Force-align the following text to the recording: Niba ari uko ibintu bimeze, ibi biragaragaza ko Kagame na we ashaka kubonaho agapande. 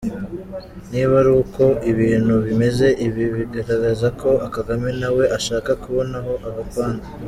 Niba 0.91 1.13
ari 1.21 1.31
uko 1.41 1.63
ibintu 1.91 2.33
bimeze, 2.45 2.87
ibi 3.05 3.23
biragaragaza 3.35 4.07
ko 4.21 4.29
Kagame 4.55 4.89
na 5.01 5.09
we 5.15 5.23
ashaka 5.37 5.69
kubonaho 5.83 6.33
agapande. 6.47 7.05